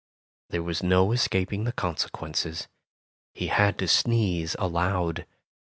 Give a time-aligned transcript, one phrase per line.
[0.49, 2.67] There was no escaping the consequences—
[3.35, 5.27] he had to sneeze aloud.